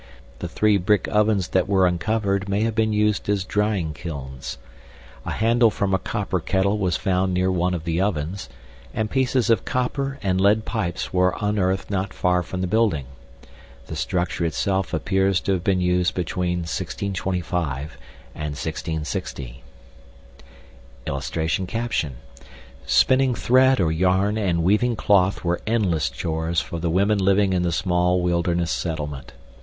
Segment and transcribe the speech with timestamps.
[0.39, 4.57] The three brick ovens that were uncovered may have been used as drying kilns.
[5.27, 8.49] A handle from a copper kettle was found near one of the ovens,
[8.95, 13.05] and pieces of copper and lead pipes were unearthed not far from the building.
[13.85, 17.95] The structure itself appears to have been used between 1625
[18.33, 19.61] and 1660.
[21.05, 21.67] [Illustration:
[22.87, 27.61] SPINNING THREAD OR YARN AND WEAVING CLOTH WERE ENDLESS CHORES FOR THE WOMEN LIVING IN
[27.61, 29.33] THE SMALL WILDERNESS SETTLEMENT.